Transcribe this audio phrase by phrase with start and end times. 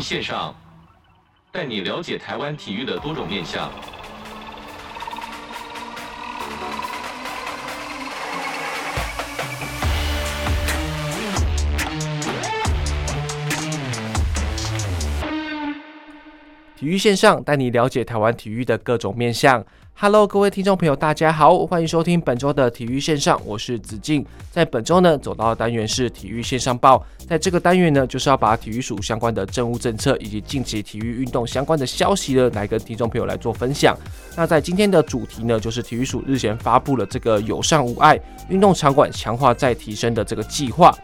[0.00, 0.54] 线上，
[1.52, 3.70] 带你了解台湾体育的多种面向。
[16.80, 19.62] 体育线上带你了解台湾体育的各种面向。
[19.92, 24.24] Hello，各位听众朋友，大家好，欢迎收听本周的体育线上，我是子敬。
[24.50, 27.04] 在本周呢，走到单元是体育线上报。
[27.28, 33.94] 在这个单元呢，就是要把体育署相关的政务政策以及近期体育运动相关的消息呢，来跟听众朋友来做分享。
[34.34, 40.96] 那在今天的主题呢，就是体育署日前发布了这个友善无碍运动场馆强化再提升的这个计划。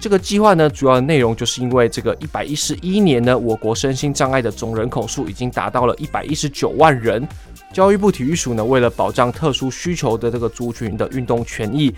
[0.00, 7.28] 这个计划呢，主要的内容就是因为这个一百一十一年呢，我国身心障碍的总人口数已经达到了一百一十九万人。
[7.70, 11.94] 教育部体育署呢，为了保障特殊需求的这个族群的运动权益，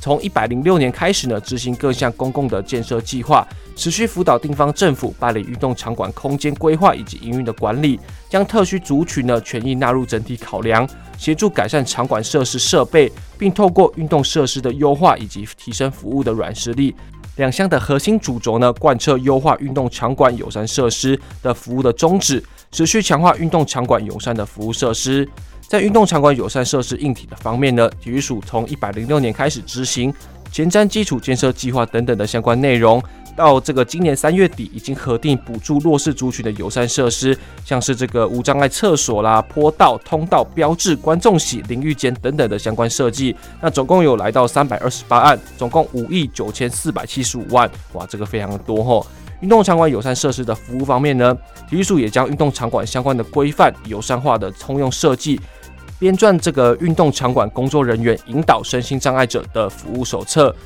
[0.00, 7.98] 从一百零六年开始呢，执行各项公共的建设计划，持续辅导地方政府办理运动场馆空间规划以及营运的管理，
[8.28, 16.94] 将特需族群的权益纳入整体考量，协助改善场馆设施设备，并透过运动设施的优化以及提升服务的软实力。
[17.36, 22.42] 两项的核心主轴呢，贯彻优化运动场馆友善设施的服务的宗旨，
[22.72, 25.28] 持续强化运动场馆友善的服务设施。
[25.68, 30.12] 在运动场馆友善设施硬体的方面呢，体育署从一百零六年开始执行
[30.50, 33.02] 前瞻基础建设计划等等的相关内容。
[33.36, 43.36] 到这个今年三月底，已经核定补助弱势族群的友善设施，像是这个无障碍厕所啦、坡道、通道、标志、观众席、淋浴间等等的相关设计。
[43.60, 49.06] 那总共有来到三百二十八案，总共五亿九千四百七十五万，哇，这个非常的多吼。
[49.42, 51.36] 运动场馆友善设施的服务方面呢，
[51.68, 55.38] 体育署也将运动场馆相关的规范友善化的通用设计，
[55.98, 60.56] 编撰这个运动场馆工作人员引导身心障碍者的服务手册。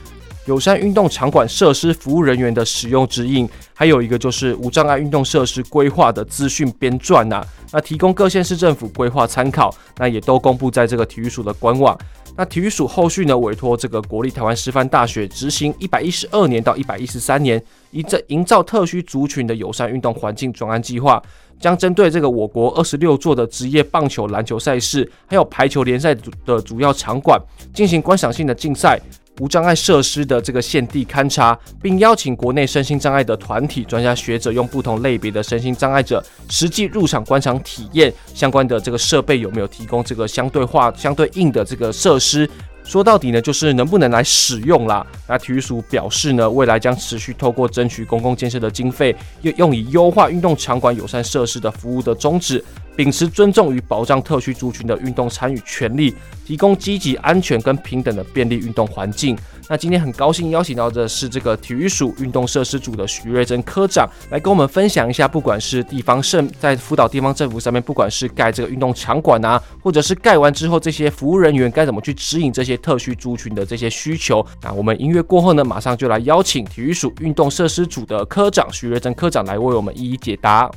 [0.50, 7.41] 友善运动场馆设施服务人员的使用指引，还有一个就是无障碍运动设施规划的资讯编撰呐，
[7.71, 11.97] 那提供各县市政府规划参考，那也都公布在这个体育署的官网。
[12.37, 17.62] 那体育署后续呢，委托这个国立台湾师范大学执行一百一十二年到一百一十三年，
[17.93, 21.22] 以这营造特需族群的友善运动环境专案计划，
[21.61, 26.12] 将针对这个我国二十六座的职业棒球、篮球赛事，还有排球联赛
[26.44, 27.41] 的主要场馆，
[27.72, 29.00] 进行观赏性的竞赛。
[29.40, 42.48] 无障碍设施的这个现地勘察，并邀请国内身心障碍的团体、专家学者，用不同类别的身心障碍者实际入场观赏体验相关的这个设备有没有提供这个相对化、相对应的这个设施。
[42.90, 45.06] 说到底呢，就是能不能来使用啦。
[45.28, 52.64] 那体育署表示呢，未来将持续透过争取公共建设的经费，用用以优化运动场馆友善设施的服务的宗旨。
[52.96, 56.12] 秉持尊重与保障特区族群的运动参与权利，
[56.44, 59.38] 提供积极、安全跟平等的便利运动环境。
[59.70, 74.44] 那今天很高兴邀请到的是这个体育署运动设施组的许瑞珍科长，来跟我们分享一下，不管是地方政在辅导地方政府上面，不管是盖这个运动场馆啊，或者是盖完之后这些服务人员该怎么去指引这些特需族群的这些需求。
[74.60, 80.69] 那我们音乐过后呢，马上就来邀请体育署运动设施组的科长许瑞珍科长来为我们一一解答。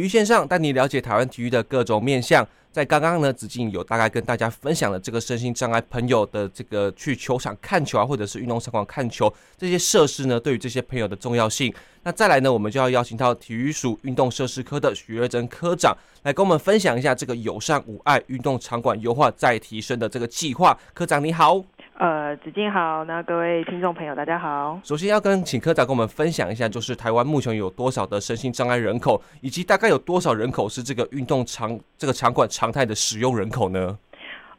[0.00, 2.46] 体育线上带你了解台湾体育的各种面向。
[2.72, 11.70] 在刚刚呢，子敬有大概跟大家分享了这个身心障碍朋友的这个去球场看球啊，或者是运动场馆看球这些设施呢，对于这些朋友的重要性。
[12.04, 20.78] 那再来呢，我们就要邀请到体育署运动设施科的许瑞珍科长来跟我们分享一下这个友善无碍运动场馆优化再提升的这个计划。
[20.94, 21.62] 科长你好。
[22.00, 24.80] 呃，子敬好，那各位听众朋友大家好。
[24.82, 33.98] 首先要跟请科长跟我们分享一下，就是台湾目前有多少的身心障碍人口，以及大概有多少人口是这个运动场这个场馆常态的使用人口呢？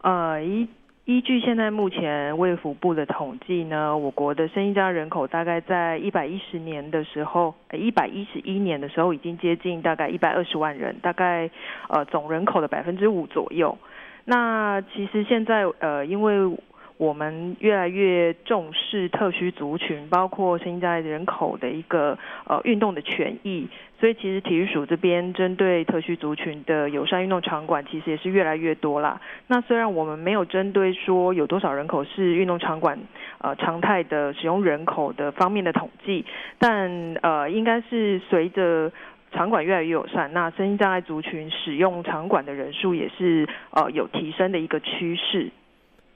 [0.03, 0.69] 呃，依
[1.05, 11.49] 依据现在目前卫福部的统计呢，我国的身心障碍人口大概在一百一十年的时候，呃，一百一十一年的时候已经接近大概一百二十万人，大概
[11.89, 13.75] 呃总人口的百分之五左右。
[14.25, 16.35] 那其实现在呃因为
[17.01, 22.15] 我们越来越重视特需族群，包括现在人口的一个
[22.45, 23.67] 呃运动的权益，
[23.99, 29.19] 所以其实体育署这边针对特需族群的友善运动场馆，其实也是越来越多啦。
[29.47, 32.99] 那虽然我们没有针对说有多少人口是运动场馆
[33.39, 36.23] 呃常态的使用人口的方面的统计，
[36.59, 38.91] 但呃应该是随着
[39.31, 45.49] 场馆越来越友善，那身心障碍族群使用场馆的人数也是呃有提升的一个趋势。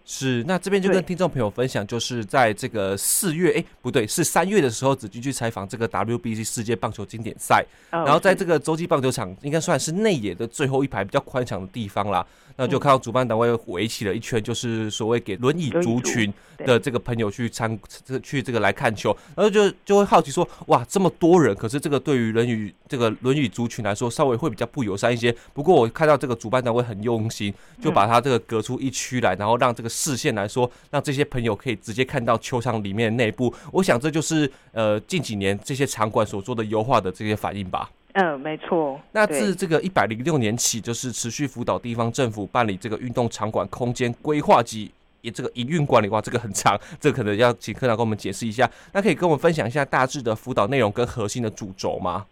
[0.07, 12.25] 是，那这边就跟听众朋友分享，就是在这个四月，哎、欸，不对，是三月的时候，子君去采访这个 WBC 世界棒球经典赛，然后在这个洲际棒球场，应该算是内野的最后一排比较宽敞的地方啦。
[12.57, 25.35] 那就看到主办单位围起了一圈，就是所谓给轮椅族群的这个朋友去参这去这个来看球，然后就就会好奇说，哇，这么多人，可是这个对于轮椅这个轮椅族群来说，稍微会比较不友善一些。
[25.53, 33.53] 不过我看到这个主办单位很用心，就把它这个隔出一区来，然后让这个视线来说，让这些朋友可以直接看到球场里面内部。
[33.71, 37.89] 我想这就是呃近几年这些场馆所做的优化的这些反应吧。
[38.17, 38.99] 嗯，没错。
[39.11, 44.89] 那自这个一百零六年起，就是持续辅导地方政府办理这个运动场馆空间规划及
[45.19, 46.07] 也这个营运管理。
[46.07, 48.69] 哇，这个很长， 这个可能要请科长跟我们解释一下。
[48.93, 52.25] 那可以跟我们分享一下大致的辅导内容跟核心的主轴吗？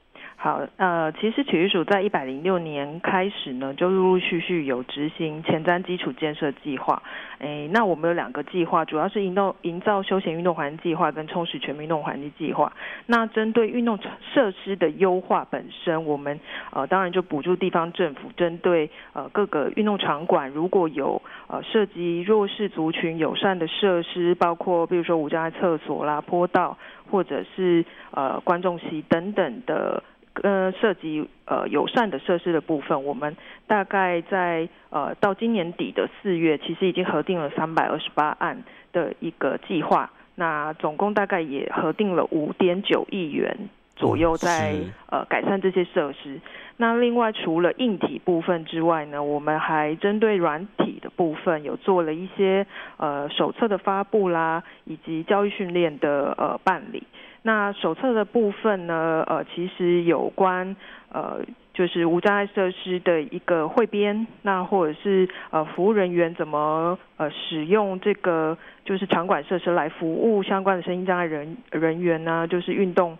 [0.43, 7.01] 好，呃，其实体育署在一百零六年开始呢，就陆陆续续有执行前瞻基础建设计划。
[7.39, 12.73] 诶，那我们有两个计划，主要是营动营造休闲运动环境计划跟充实全民运动环境计划。
[13.05, 13.97] 那针对运动
[14.33, 16.37] 设施的优化本身，我们
[16.73, 26.77] 呃当然就补助地方政府，针对呃各个运动场馆如果有呃涉及弱势族群友善的设施，包括比如说无障碍厕所啦、坡道，
[27.09, 30.03] 或者是呃观众席等等的。
[30.41, 33.37] 呃，涉及呃友善的设施的部分，我们
[33.67, 44.75] 大概在呃到今年底的四月，其实已经核定了三百二十八案的一个计划，那总共大概也核定了五点九亿元左右在
[45.11, 46.41] 呃改善这些设施。
[46.77, 52.65] 那另外除了硬体部分之外呢，我们还针对软体的部分有做了一些
[52.97, 57.03] 呃手册的发布啦，以及教育训练的呃办理。
[57.45, 60.75] 那手册的部分呢，呃，其实有关
[61.11, 61.41] 呃，
[61.73, 72.47] 就是无障碍设施的一个汇编，那或者是呃，服务人员怎么呃使用这个就是场馆设施来服务相关的身心障碍人人员呢？
[72.47, 73.17] 就是运动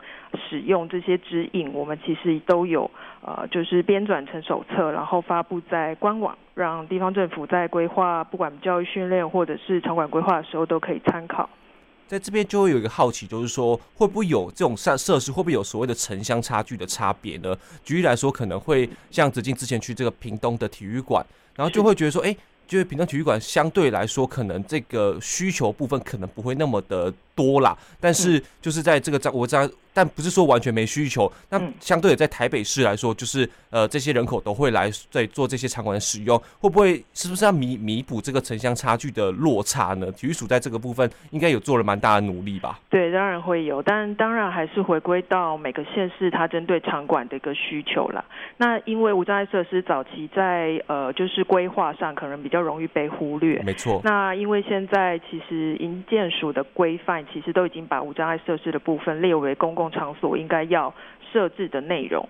[0.50, 2.90] 使用这些指引，我们其实都有
[3.26, 11.50] 呃，就是编转成手册，然后发布在官网，让地方政府在规划不管教育训练或者是场馆规划的时候都可以参考。
[12.08, 17.58] 在这边就会有一个好奇，就是说会不会有这种设设施，会不会有所谓的城乡差距的差别呢？
[17.84, 22.36] 举例来说，可能会像子敬之前去这个屏东的体育馆，然后就会觉得说，哎，
[22.68, 27.78] 就是屏东体育馆相对来说，可能这个需求部分可能不会那么的多啦。
[28.00, 29.70] 但是就是在这个在我在。
[29.96, 40.12] 但不是说完全没需求，那相对的在台北市来说，就是呃这些人口都会来在做这些场馆的使用，会不会是不是要弥弥补这个城乡差距的落差呢？
[40.14, 42.80] 体育署在这个部分应该有做了蛮大的努力吧？
[42.90, 48.26] 对，当然会有，但当然还是回归到每个县市它针对场馆的一个需求啦。
[48.58, 54.02] 那因为无障碍设施早期在呃就是规划上可能比较容易被忽略，没错。
[54.04, 60.94] 那因为现在其实营建署的规范其实都已经把无障碍设施的部分列为公共场所应该要
[61.32, 62.28] 设置的内容，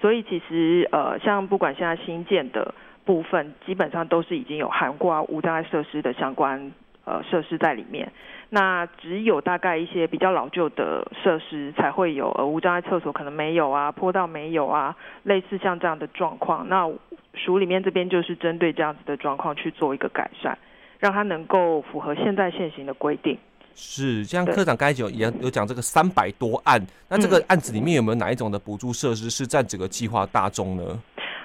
[0.00, 2.74] 所以其实呃，像不管现在新建的
[3.04, 6.72] 部分，基本上都是已经有涵盖无障碍设施的相关
[7.04, 8.12] 呃设施在里面。
[8.50, 16.66] 那只有大概一些比较老旧的设施才会有呃无障碍厕所可能没有啊，坡道没有啊，类似像这样的状况。
[16.68, 16.90] 那
[17.34, 20.56] 署里面这边就是针对这样子的状况去做一个改善，
[20.98, 23.38] 让它能够符合现在现行的规定。
[23.80, 30.82] 是，像科长刚才有也有讲这个三百多案，那这个案子里面有没有哪一种的补助设施是占整个计划大宗呢？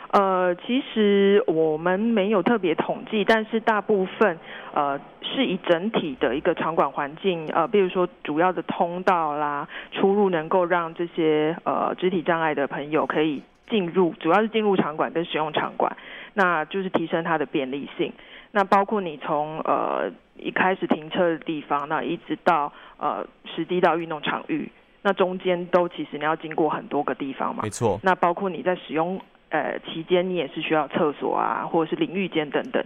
[0.10, 4.38] 呃，其实我们没有特别统计，但是大部分
[4.74, 15.96] 呃是以整体的一个场馆环境，呃，比如说主要的通道啦、出入，能够让这些呃肢体障碍的朋友可以进入，主要是进入场馆跟使用场馆，
[16.34, 18.12] 那就是提升它的便利性。
[18.56, 24.70] 那包括你从呃一开始停车的地方，那一直到呃实地到运动场域，
[25.02, 27.64] 那中间都其实你要经过很多个地方嘛。
[27.64, 28.00] 没错。
[28.04, 29.20] 那包括你在使用
[29.50, 32.86] 呃期间，你也是需要厕所啊，或者是淋浴间等等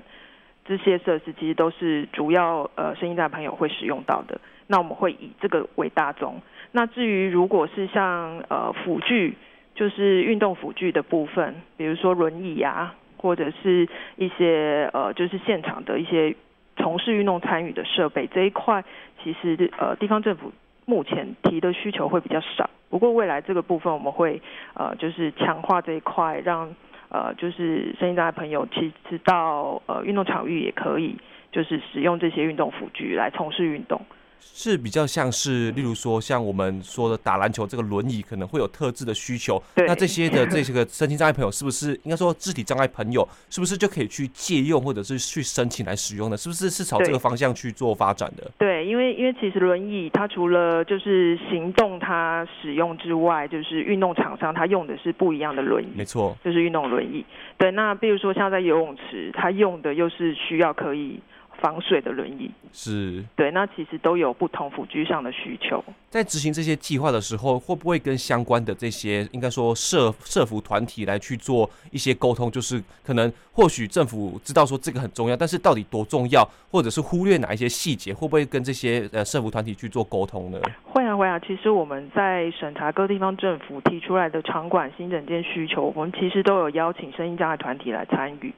[0.64, 4.40] 这些设施，其实都是主要呃身心障碍朋友会使用到的。
[4.68, 6.42] 那我们会以这个为大宗。
[6.72, 9.36] 那至于如果是像呃辅具，
[9.76, 12.96] 就是运动辅具的部分，比如说轮椅啊。
[13.18, 16.36] 或者是一些呃，就是现场的一些
[16.76, 18.84] 从事运动参与的设备这一块，
[19.24, 20.52] 其实呃地方政府
[20.86, 22.70] 目前提的需求会比较少。
[22.90, 24.42] 不过未来这个部分我们会
[24.74, 26.74] 呃就是强化这一块，让
[27.10, 31.18] 呃就是身心障碍朋友其实到呃运动场域也可以
[31.52, 34.02] 就是使用这些运动辅具来从事运动。
[34.40, 46.38] 是比较像是，例如说像我们说的打篮球这个轮椅可能会有特质的需求，那 这些的这些个身心障碍朋友是不是应该说肢体障碍朋友是不是就可以去借用或者是去申请来使用呢？
[46.38, 48.50] 是不是是朝这个方向去做发展的？
[48.58, 57.24] 对，因为因为其实轮椅它除了就是行动它使用之外，就是运动场上它用的是不一样的轮椅，没错，就是运动轮椅。
[57.58, 61.20] 对，那比如说像在游泳池，它用的又是需要可以。
[61.62, 65.84] 防水的轮椅是对，那其实都有不同辅具上的需求。
[66.10, 72.50] 在执行这些计划的时候，会不会跟相关的这些应该说社社服团体来去做一些沟通？
[72.50, 80.60] 就是可能或许政府知道说这个很重要，但是到底多重要，或者是忽略哪一些细节，会不会跟这些呃社服团体去做沟通呢？
[80.84, 88.54] 会啊会啊，其实我们在审查各地方政府提出来的场馆新整建需求，我们其实都有邀请声音障碍团体来参与。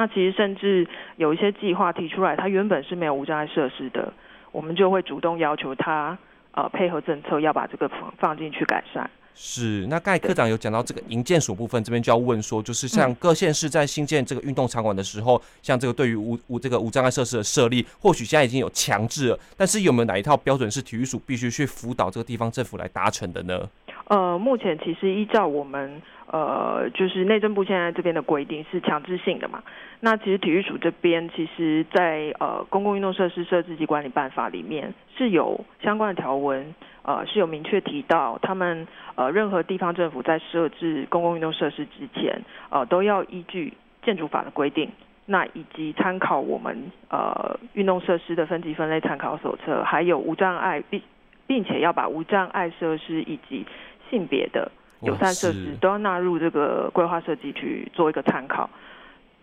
[0.00, 4.10] 那其实甚至有一些计划提出来，它原本是没有无障碍设施的，
[4.50, 6.16] 我们就会主动要求他
[6.52, 9.10] 呃配合政策，要把这个放放进去改善。
[9.34, 23.68] 是，那刚才科长有讲到这个营建署部分，这边就要问说，就是像各县市在新建这个运动场馆的时候，嗯、像这个对于无无这个无障碍设施的设立，或许现在已经有强制了，但是有没有哪一套标准是体育署必须去辅导这个地方政府来达成的呢？
[24.08, 26.00] 呃，目前其实依照我们
[26.32, 29.62] 呃，就是内政部现在这边的规定是强制性的嘛。
[29.98, 44.88] 那其实体育署这边，其实在呃公共运动设施设置及管理办法里面是有相关的条文，呃是有明确提到，他们呃任何地方政府在设置公共运动设施之前，呃都要依据建筑法的规定，
[45.26, 51.02] 那以及参考我们呃运动设施的分级分类参考手册，还有无障碍并
[51.46, 53.66] 并且要把无障碍设施以及
[54.08, 54.70] 性别的
[55.02, 58.68] 友善设施都要纳入这个规划设计去做一个参考，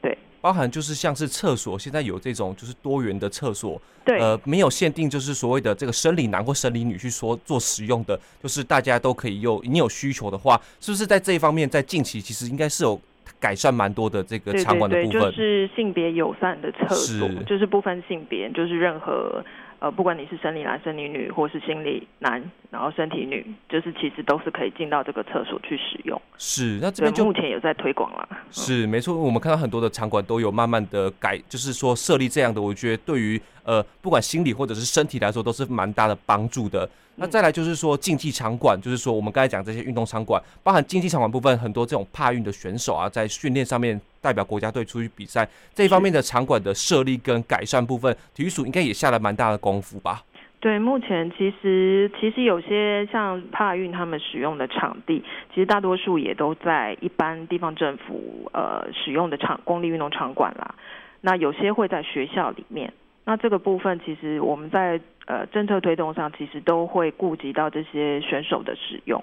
[0.02, 9.60] 对，包含就是像是厕所，现在有这种就是多元的厕所，对，呃，没有限定，就是所谓的这个生理男或生理女去说做使用的，就是大家都可以用。
[9.64, 13.00] 你有需求的话，是不是在这一方面，在近期其实应该是有
[13.40, 15.12] 改善蛮多的这个场馆的部分？
[15.12, 19.44] 对对对，就是性别友善的厕所，就是不分性别，就是任何。
[19.79, 26.19] 呃，不管你是生理男、生理女，或是心理男，然后身体女，就是其实都是可以进到这个厕所去使用。
[26.38, 28.27] 是，那这边就目前有在推广了。
[28.50, 36.89] 是，没错，我们看到很多的场馆都有慢慢的改，就是说设立这样的，我觉得对于呃不管心理或者是身体来说都是蛮大的帮助的。
[37.20, 50.22] 那再来就是说竞技场馆，就是说我们刚才讲这些运动场馆，包含竞技场馆部分，很多这种帕运的选手啊，在训练上面代表国家队出去比赛这一方面的场馆的设立跟改善部分，体育署应该也下了蛮大的功夫吧？
[50.60, 60.76] 对，目前其实其实有些像帕运他们使用的场地，其实大多数也都在一般地方政府呃使用的场公立运动场馆啦。
[61.22, 62.94] 那有些会在学校里面。
[63.27, 69.22] 那这个部分其实我们在呃政策推动上，其实都会顾及到这些选手的使用。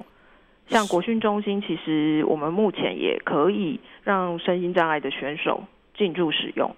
[0.69, 5.65] 像国训中心，其实我们目前也可以让身心障碍的选手
[5.97, 6.71] 进驻使用。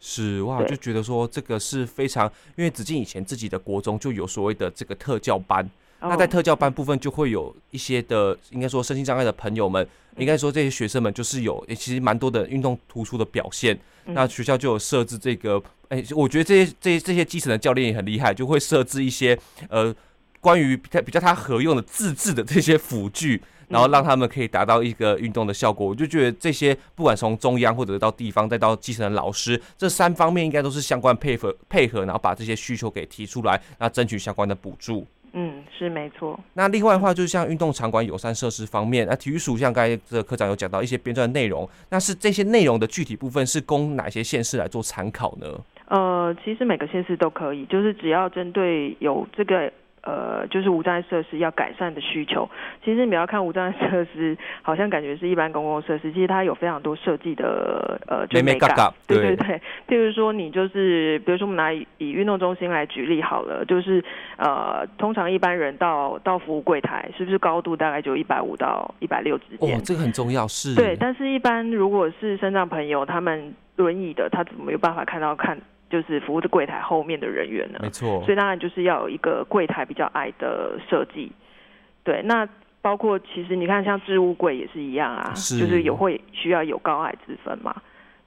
[0.00, 5.64] 是哇，就觉得说这个是非常，因为子靖以前自己的国中就有所谓的这个特教班。
[6.00, 9.86] 那在特教班部分就会有一些的，应该说身心障碍的朋友们，
[10.16, 13.78] 应该说这些学生们就是有，其实蛮多的运动突出的表现。
[14.04, 19.38] 那学校就有设置这个，哎，我觉得这些这些这些基层的教练也很厉害，就会设置一些
[19.68, 19.94] 呃
[20.40, 25.86] 关于比较比较他合用的自制的这些辅具，然后让他们可以达到一个运动的效果。
[25.86, 35.06] 我就觉得这些不管从中央或者到地方再到基层的老师，这三方面应该都是相关配合配合，然后把这些需求给提出来，那争取相关的补助。
[35.32, 36.38] 嗯，是没错。
[36.54, 45.46] 那另外的话，就是像运动场馆友善设施方面，那体育署像刚才这个科长有讲到一些编撰内容，那是这些内容的具体部分是供哪些县市来做参考呢？
[45.86, 49.72] 呃，其实每个县市都可以，就是只要针对有这个。
[50.02, 52.48] 呃，就是无障碍设施要改善的需求。
[52.84, 58.68] 其实你不要看无障碍设施，好像感觉是一般公共设施，其实它有非常多设计的呃，就美感。
[59.06, 64.02] 对对对，譬如说你就是，比如说我们拿以运动中心来举例好了，就是
[64.36, 69.76] 呃，通常一般人到到服务柜台，是不是高度大概就一百五到一百六之间？
[69.76, 70.74] 哦，这个很重要，是。
[70.74, 75.58] 对，但是一般如果是身障朋友，他们轮椅的，他怎么有办法看到看？
[75.90, 77.78] 就是服务的柜台后面的人员呢？
[77.82, 81.32] 没错，所以当然就是要有一个柜台比较矮的设计。
[82.04, 82.48] 对，那
[82.80, 87.74] 包括其实你看，像置物柜也是一样啊，是就是有会需要有高矮之分嘛。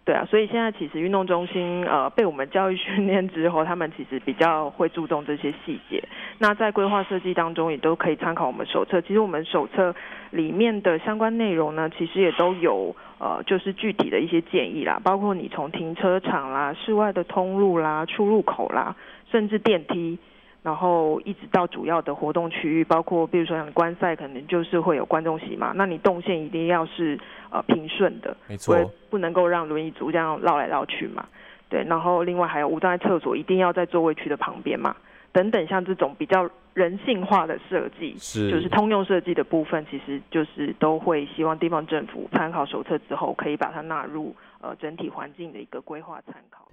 [0.03, 6.03] 对啊，所以现在其实运动中心呃被我们教育训练之后，他们其实比较会注重这些细节。
[6.39, 8.99] 那在规划设计当中，也都可以参考我们手册。
[9.01, 9.93] 其实我们手册
[10.31, 18.95] 里面的相关内容呢，其实也都有呃，就是具体的一些建议啦，包括你从停车场啦、室外的通路啦、出入口啦，
[19.31, 20.17] 甚至电梯，
[20.63, 28.75] 然后一直到主要的活动区域，包括比如说像观赛，可能就是会有观众席嘛，那你动线一定要是呃平顺的，没错，
[29.09, 31.25] 不能够让轮椅族这样绕来绕去嘛。
[31.67, 34.95] 对，然后另外还有无障碍厕所一定要在座位区的旁边嘛，
[35.31, 46.67] 等等，像这种比较人性化的设计，是就是通用设计的部分，其实就是都会希望地方政府参考手册之后，可以把它纳入呃整体环境的一个规划参考。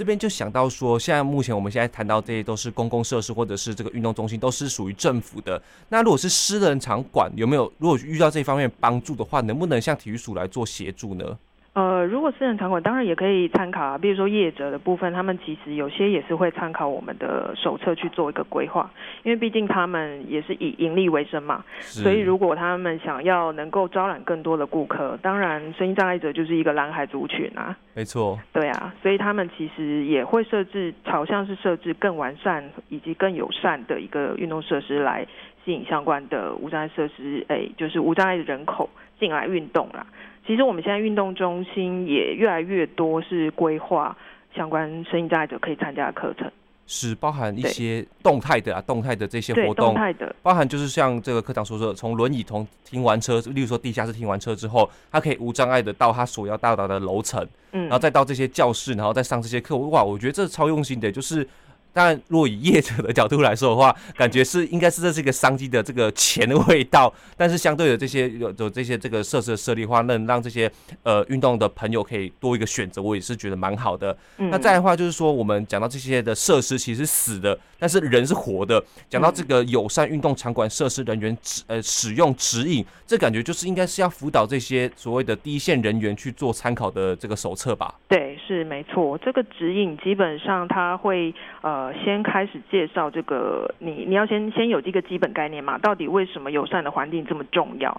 [0.00, 5.62] 这边就想到说，现在目前我们现在谈到这些都是公共设施或者是这个运动中心，都是属于政府的。
[5.90, 11.38] 那如果是私人场馆，有没有如果遇到这方面帮助的话，能不能向体育署来做协助呢？
[11.80, 18.90] 呃，如果私人场馆当然也可以参考啊，比如说业者的部分，他们其实有些也是会参考我们的手册去做一个规划，
[19.22, 35.26] 因为毕竟他们也是以盈利为生嘛，所以如果他们想要能够招揽更多的顾客，当然身心障碍者就是一个蓝海族群啊，没错，对啊，所以他们其实也会设置，好像是设置更完善以及更友善的一个运动设施来
[35.64, 40.04] 吸引相关的无障碍设施，哎，就是无障碍的人口进来运动啦。
[40.50, 44.16] 其实我们现在运动中心也越来越多是规划
[44.52, 46.50] 相关身心障碍者可以参加的课程，
[46.88, 61.46] 是包含一些动态的啊，动态的这些活动，动态的，包含就是像这个课长说说，从轮椅从停完车，例如说地下室停完车之后，他可以无障碍的到他所要到达的楼层，嗯，然后再到这些教室，然后再上这些课，哇，我觉得这超用心的，就是。
[61.92, 70.70] 但若以业者的角度来说的话，感觉是应该是这是一个商机的这个钱的味道，但是相对的这些有有这些这个设施的设立的话，能让这些
[71.02, 74.16] 呃运动的朋友可以多一个选择，我也是觉得蛮好的。
[74.38, 78.82] 嗯、那再的话就是说，我们讲到这些的设施其实是死的，但是人是活的。
[79.08, 87.94] 讲到这个友善运动场馆设施人员指呃使用指引，这感觉就是应该是要辅导这些所谓的第一线人员去做参考的这个手册吧？
[88.06, 89.18] 对，是没错。
[89.18, 91.79] 这个指引基本上它会呃。
[91.80, 97.98] 呃，先开始介绍这个，你你要先先有这个基本概念嘛，到底为什么友善的环境这么重要？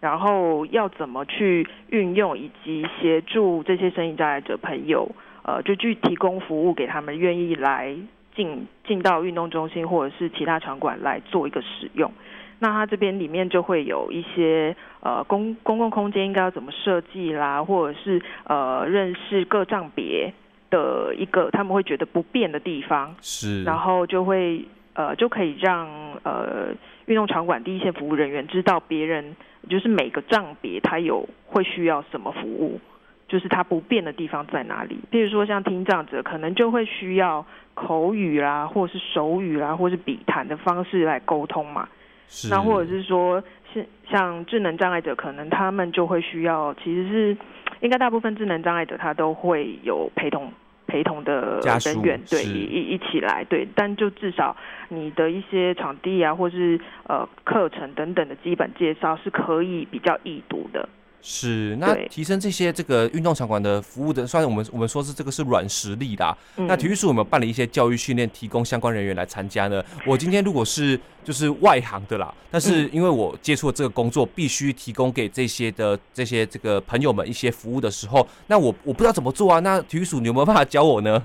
[0.00, 5.10] 然后要怎么去运用，以及协助这些生意障碍者朋友，
[5.42, 7.96] 呃，就去提供服务给他们，愿意来
[8.36, 12.12] 进进到运动中心或者是其他场馆来做一个使用。
[12.60, 20.32] 那它这边里面就会有一些呃公公共空间应该要怎么设计啦，或者是呃认识各障别。
[20.70, 25.88] 的一个他们会觉得不便的地方是，然后就会呃就可以让
[26.24, 26.74] 呃
[27.06, 29.36] 运动场馆第一线服务人员知道别人
[29.68, 32.80] 就是每个账别他有会需要什么服务，
[33.28, 34.98] 就是他不便的地方在哪里。
[35.12, 41.88] 譬如说像听障者可能就会需要口语啦，或是手语啦，或是笔谈的方式来沟通嘛。
[42.28, 47.36] 是，那或者是说是像智能障碍者，可能他们就会需要其实是。
[47.80, 50.52] 应该大部分智能障碍者他都会有陪同
[50.86, 54.56] 陪同的人员，对，一一一起来，对，但就至少
[54.88, 60.88] 你的一些场地啊，或是呃课程等等的基本介绍是可以比较易读的。
[61.28, 66.24] 是，那提升这些这个运动场馆的服务的，虽然我们我们说是这个是软实力的，
[66.56, 69.82] 嗯，那体育署有没有办理一些教育训练，提供相关人员来参加呢？
[70.06, 79.58] 我今天如果是就是外行的啦，但是因为我接触了这个工作，必须提供给这些的这些这个朋友们一些服务的时候，那我我不知道怎么做啊。
[79.58, 81.20] 那体育署你有没有办法教我呢？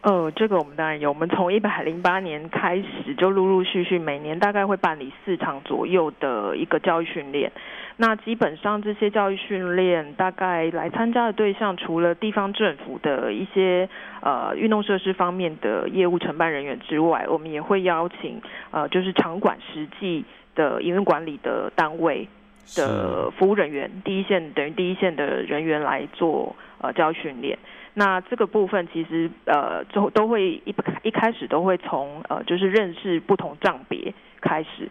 [0.00, 7.50] 呃，这个我们当然有，我们从一百零八年开始就陆陆续续每年大概会办理四场左右的一个教育训练。
[7.98, 13.88] 那基本上这些教育训练，大概来参加的对象，除了地方政府的一些
[14.20, 22.28] 呃运动设施方面的业务承办人员之外，我们也会邀请呃就是场馆实际的营运管理的单位
[22.76, 27.58] 的服务人员，第一线等于第一线的人员来做呃教育训练。
[27.94, 34.90] 那这个部分其实呃就都会一一开始都会从呃就是认识不同账别开始。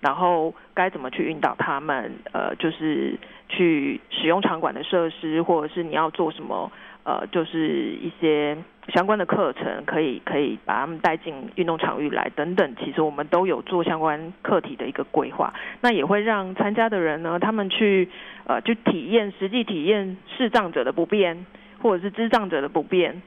[0.00, 2.12] 然后该怎么去引导他们？
[2.32, 6.70] 呃，就是去使用场馆的设施，或者是你要做什么？
[7.02, 8.56] 呃，就是一些
[8.88, 12.76] 相关的课程，可以可以把他们带进运动场域来等等。
[12.76, 15.54] 其实我们都有做相关课题的一个规划。
[15.80, 18.10] 那也会让参加的人呢，他们去
[18.46, 21.46] 呃，去体验实际体验视障者的不便，
[21.80, 23.22] 或者是智障者的不便。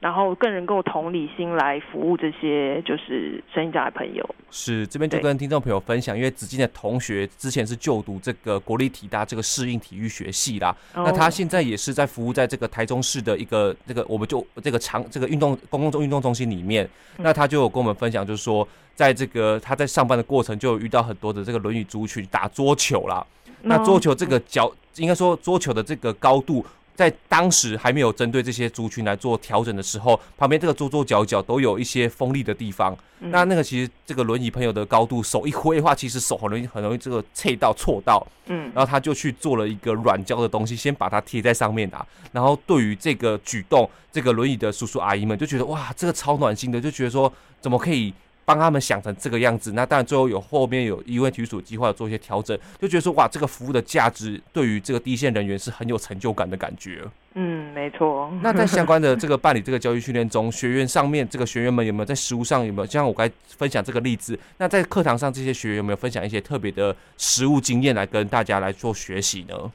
[0.00, 4.34] 然后更能够同理心来服务这些就是身心障碍朋友。
[4.50, 16.84] 是，这边就跟听众朋友分享，因为子靖的同学之前是就读这个国立体大这个适应体育学系啦，哦、那他现在也是在服务在这个台中市的一个这个我们就这个长这个运动公共中运动中心里面，
[17.16, 23.26] 嗯、那他就有跟我们分享，就是说在这个他在上班的过程就有遇到很多的这个轮椅族群打桌球啦，哦、
[23.62, 26.64] 那桌球这个脚应该说桌球的这个高度。
[26.98, 32.92] 在当时还没有针对这些族群来做调整的时候，旁边这个桌桌角角都有一些锋利的地方。
[33.20, 38.26] 嗯、那那个其实这个轮椅朋友的高度，手一挥的话，其实手很容易很容易这个切到错到。
[38.46, 42.04] 嗯，然后他就去做了一个软胶的东西，先把它贴在上面啊。
[42.32, 48.12] 然后对于这个举动，这个轮椅的叔叔阿姨们就觉得哇，这个超暖心的，就觉得说怎么可以。
[48.48, 57.02] 帮他们想成这个样子，那当然最后有后面有医卫体育署计划做一些调整，就觉得说哇，这个服务的价值对于这个第一线人员是很有成就感的感觉。
[57.34, 58.32] 嗯，没错。
[58.42, 64.38] 那在相关的这个办理这个教育训练中，学员上面这个学员们有没有在实务上有没有像我刚才分享这个例子？
[64.56, 69.70] 那在课堂上这些学员有没有分享一些特别的实务经验来跟大家来做学习呢？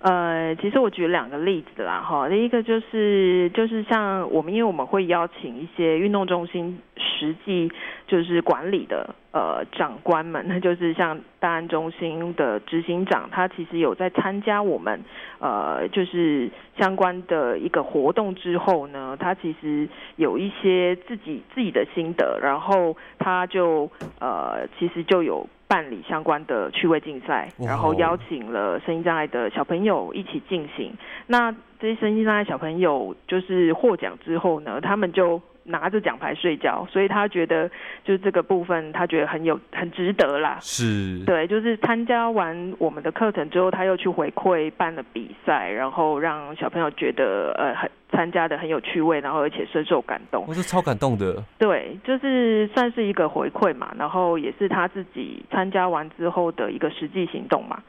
[0.00, 6.78] 呃，其实我举两个例子啦，哈，第一个就是就是像我们，因为我们会邀请一些运动中心
[7.18, 7.70] 实际
[8.06, 15.00] 就是管理的呃长官们，那就是像大安中心的执行长，他其实有在参加我们
[15.40, 25.46] 呃就是相关的一个活动之后呢，他其实有一些自己自己的心得，然后他就呃其实就有。
[25.70, 30.90] 办理相关的趣味竞赛，然后邀请了身心障碍的小朋友一起进行。
[31.26, 37.68] 那这些身心障碍小朋友就是获奖之后呢，他们就拿着奖牌睡觉，所以他觉得
[38.04, 40.58] 就是这个部分，他觉得很有很值得啦。
[40.60, 47.90] 是，对，就是参加完我们的课程之后，他又去回馈办了比赛，然后让小朋友觉得呃很。
[48.10, 51.44] 参加的很有趣味，然后而且深受感动，我是超感动的。
[51.58, 57.82] 对，就是算是一个回馈嘛，然后也是他自己参加完之后的一个实际行动嘛。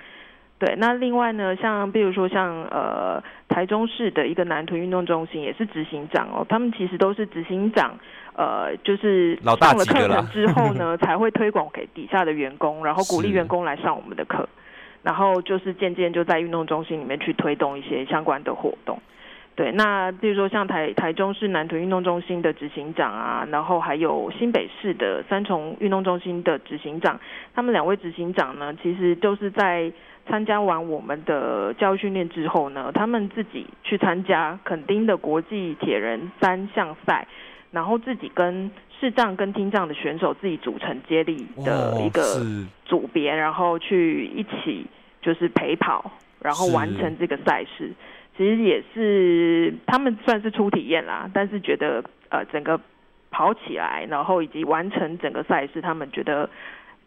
[0.60, 7.98] 对，那另外呢，像比如说像呃台中市的一个南屯运动中心也是执行长哦，他们其实都是执行长，
[8.36, 14.50] 呃，就是上了课程之后呢， 才会推广给底下的员工，然后鼓励员工来上我们的课，
[15.02, 19.00] 然后就是渐渐就在运动中心里面去推动一些相关的活动。
[19.56, 27.20] 对，那比如说像台台中市南屯运动中心的执行长啊，然后还有新北市的三重运动中心的执行长，
[27.54, 29.92] 他们两位执行长呢，其实就是在
[30.30, 37.28] 参加完我们的教育训练之后呢，他们自己去参加垦丁的国际铁人三项赛，
[37.72, 42.22] 然后自己跟视障跟听障的选手自己组成接力的一个
[42.86, 44.86] 组别，然后去一起
[45.22, 46.12] 就是陪跑，
[46.42, 47.92] 然后完成这个赛事。
[48.38, 52.80] 其实也是他们算是初体验啦，但是觉得呃整个
[53.32, 56.50] 跑起来，然后以及完成整个赛事，他们觉得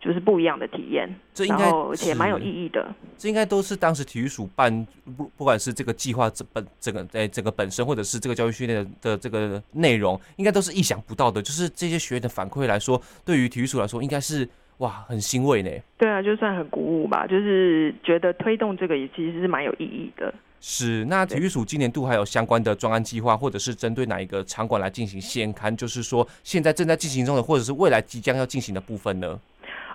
[0.03, 2.93] 就是不一样的体验，这应该而且蛮有意义的。
[3.17, 4.85] 这应该都是当时体育署办
[5.17, 11.41] 不不管是这个计划这本这个在这个本身，或者是这个教育训练的的这个内容，应该都是意想不到的。
[11.41, 15.71] 就是这些学员的反馈来说，对于体育署来说，应该是哇很欣慰呢。
[15.97, 20.35] 对啊，就算很鼓舞吧，就是觉得推动这个也其实是蛮有意义的。
[20.65, 25.77] 是，那体育署今年度还有相关的专案计划，或者是针对哪一个场馆来进行先刊？
[25.77, 29.39] 就是说，现在正在进行中的，或者是未来即将要进行的部分呢？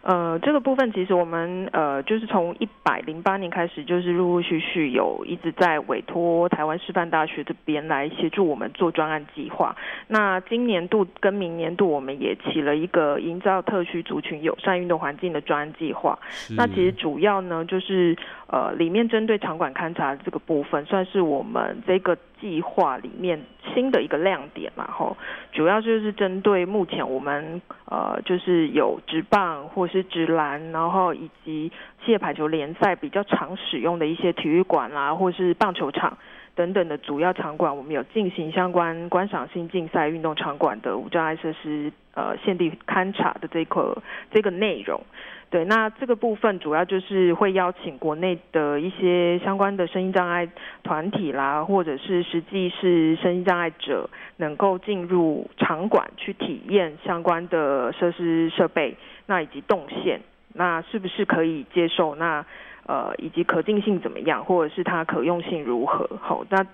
[0.07, 9.75] 呃，这个部分其实我们呃，就是从一百零八年开始，就是陆陆续续有一直在委托台湾师范大学这边来协助我们做专案计划。
[10.07, 16.17] 那今年度跟明年度，我们也起了一个营造特区族群友善运动环境的专案计划。
[16.55, 18.15] 那其实主要呢，就是
[18.47, 22.17] 呃，里面针对场馆勘察这个部分，算是我们这个。
[22.39, 23.41] 计划里面
[23.73, 25.17] 新的一个亮点嘛，吼，
[25.51, 31.71] 主要就是针对目前我们呃，就是有职棒或是职篮，然后以及
[32.03, 36.17] 企业排球联赛比较常使用的一些体育馆啦，或是棒球场
[36.55, 45.01] 等等的主要场馆，我们有进行相关观赏性竞赛运动场馆的无障碍设施呃，现地勘察的这个这个内容。
[45.49, 50.47] 对，那这个部分主要就是会邀请国内的一些相关的声音障碍
[50.83, 60.19] 团体啦，或者是实际是声音障碍者，能够进入场馆去体验相关的设施设备，那以及动线，
[60.53, 62.15] 那是不是可以接受？
[62.15, 62.45] 那
[62.85, 66.09] 呃，以及可定性怎么样，或者是它可用性如何？
[66.21, 66.65] 好，那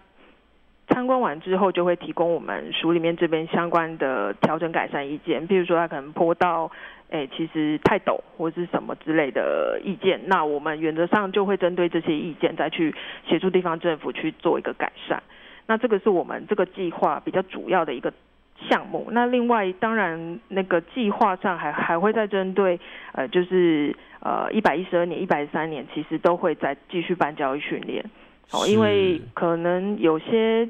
[0.87, 6.71] 参观完之后就会提供我们署里面这边相关的调整改善意见，比如说它可能坡道。
[7.09, 12.95] 哎，其实太陡或是什么之类的意见，那我们原则上就会针对这些意见再去
[13.27, 15.21] 协助地方政府去做一个改善。
[15.67, 18.11] 那这个是我们这个计划比较主要的一个
[18.67, 19.09] 项目。
[19.11, 22.79] 那另外，当然那个计划上还还会再针对
[23.11, 28.03] 呃，就是呃一百一十二年、一百一十三年，其实都会再继续办教育训练。
[28.51, 30.67] 哦，因为可能有些。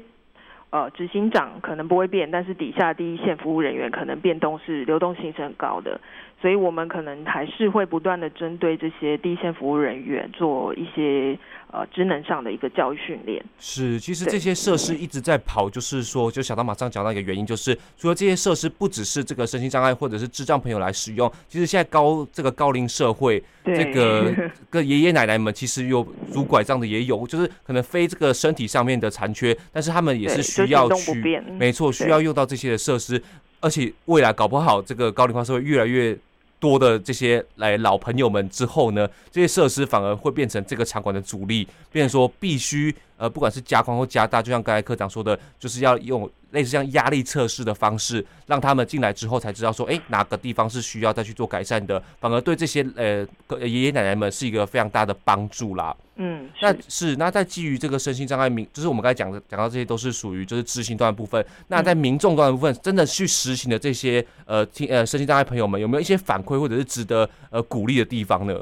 [0.70, 6.00] 呃，执行长可能不会变，但是底下第一线服务人员可能变动是流动性是很高的，
[6.42, 11.38] 所以我们可能还是会不断的针对这些第一线服务人员做一些。
[11.70, 24.32] 呃，职能上的一个教育训练是，其实这些设施一直在跑，就是说，就小刀马上讲到一个原因，就是除了这些设施不只是这个身心障碍或者是智障朋友来使用，其实现在高这个高龄社会，这个
[24.70, 33.22] 跟爷爷奶奶们其实有拄拐杖的也有，就是可能非这个身体上面的残缺，但是他们也是需要去，没错，需要用到这些的设施，
[33.60, 36.16] 而且未来搞不好这个高龄化社会越来越。
[36.60, 46.30] 多的这些来老朋友们之后呢，这些设施反而会变成这个场馆的主力，变成说必须呃，不管是加宽或加大，就像刚才科长说的，就是要用。
[46.50, 53.26] 类似像压力测试的方式，让他们进来之后才知道说，哎，哪个地方是需要再去做改善的，反而对这些呃
[53.58, 55.92] 爷爷奶奶们是一个非常大的帮助啦。
[56.14, 61.44] 嗯，那是那在基于这个身心障碍民，就是我们刚才讲的讲到这些都是属于就是执行端的部分。
[61.66, 68.54] 那在民众端的部分，真的去实行的这些呃听呃身心障碍朋友们，有没有一些反馈或者是值得呃鼓励的地方呢？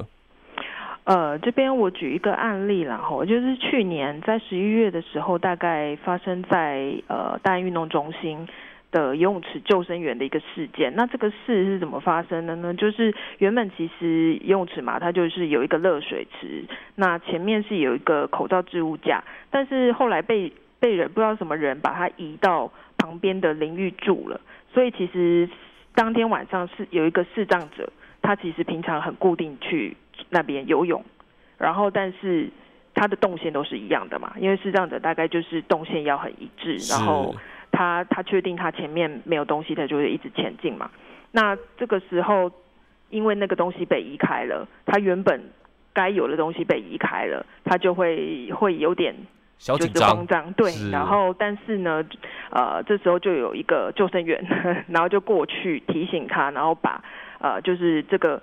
[1.05, 8.47] 呃，这边我举一个案例啦，哈，就是去年在十一月的时候，大概发生在呃大安运动中心
[8.93, 10.95] 的游泳池救生员的一个事件。
[10.95, 12.73] 那这个事是怎么发生的呢？
[12.75, 16.63] 就是原本其实游泳池嘛，它就是有一个热水池，
[16.95, 24.41] 那前面是有一个口罩置物架，但是后来被被人不知道什么人把它移到旁边的淋浴住了，
[24.73, 25.49] 所以其实
[25.97, 29.97] 当天晚上是有一个视障者，他其实平常很固定去。
[30.33, 31.05] 那边游泳，
[31.59, 32.49] 然后但是
[32.95, 37.35] 他的动线都是一样的嘛，因为视障者大概就是动线要很一致，然后
[37.71, 40.91] 他他确定他前面没有东西，他就会一直前进嘛。
[41.33, 42.51] 那这个时候，
[43.11, 45.39] 因为那个东西被移开了，他原本
[45.93, 49.15] 该有的东西被移开了，他就会会有点
[49.59, 50.73] 就是慌张，对。
[50.91, 52.03] 然后但是呢，
[52.51, 54.43] 呃，这时候就有一个救生员，
[54.89, 57.05] 然后就过去提醒他，然后把
[57.39, 58.43] 呃就是这个。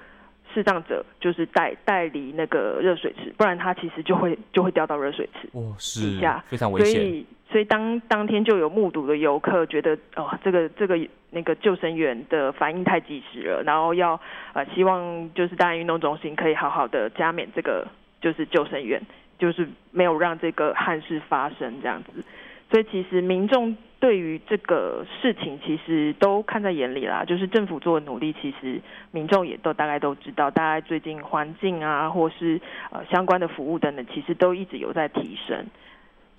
[0.60, 6.20] 视障者就是带带离那个热水池，不然他其实就会就会掉到热水池哦，是
[6.50, 6.94] 非常危险。
[6.94, 11.00] 所以所以当当天就有目睹的游客觉得哦，这个这个
[11.32, 14.20] 那个救生员的反应太及时了，然后要
[14.54, 17.88] 呃希望就是大安运动中心可以好好的加冕这个
[18.20, 19.02] 就是救生员，
[19.38, 22.24] 就是没有让这个憾事发生这样子。
[22.70, 28.80] 所以其实民众对于这个事情其实都看在眼里啦，就是政府做的努力，其实
[29.12, 35.66] 民众也都大概都知道，大概最近环境啊，或是呃相关的服务等等，其实都一直有在提升。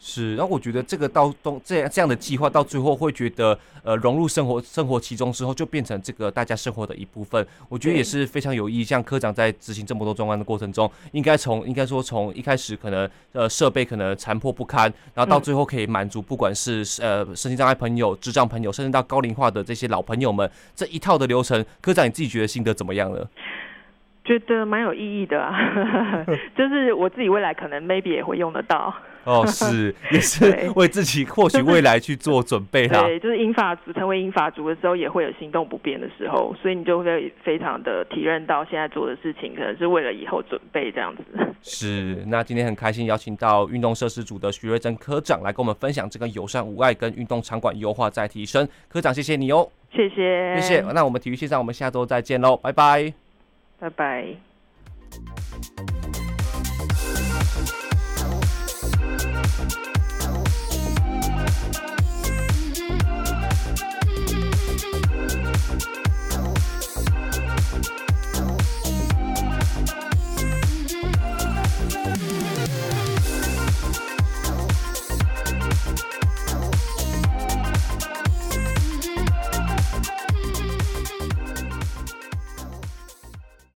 [0.03, 7.47] 是，然后我觉得这个到东这样这样的计划到最后会觉得，呃，融入生活生活其中之后，就变成这个大家生活的一部分。
[7.69, 8.83] 我觉得也是非常有意义。
[8.83, 23.23] 像科长在执行这么多专案的过程中，应该从应该说从一开始可能呃设备可能残破不堪，然后到最后可以满足不管是呃身心障碍朋友、智障朋友，甚至到高龄化的这些老朋友们这一套的流程，科长你自己觉得心得怎么样呢？
[24.25, 25.55] 觉得蛮有意义的啊，
[26.57, 28.95] 就是我自己未来可能 maybe 也会用得到。
[29.25, 33.03] 哦， 是，也是为自己或许未来去做准备啦。
[33.03, 41.23] 对，就是英法族成为英法族的时候，也会有行动不便的时候，所以你就会非常的体认到现在做的事情可能是为了以后准备这样子。
[41.63, 48.67] 是，那今天很开心邀请到运动设施组的徐瑞珍科长来跟我们分享这个友善无碍跟运动场馆优化再提升。
[48.89, 49.69] 科长，谢谢你哦。
[49.93, 50.81] 谢谢，谢谢。
[50.95, 53.13] 那我们体育线上，我们下周再见喽，拜拜。
[53.79, 54.25] 拜拜。